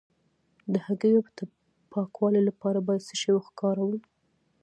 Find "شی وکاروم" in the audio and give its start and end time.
3.21-3.93